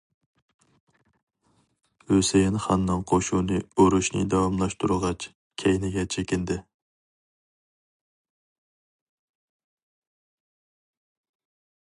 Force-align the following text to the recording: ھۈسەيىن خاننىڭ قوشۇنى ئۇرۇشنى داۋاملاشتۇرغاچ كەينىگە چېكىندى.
ھۈسەيىن 2.11 2.55
خاننىڭ 2.63 3.03
قوشۇنى 3.11 3.59
ئۇرۇشنى 3.83 4.23
داۋاملاشتۇرغاچ 4.35 5.27
كەينىگە 5.63 6.05
چېكىندى. 6.15 6.57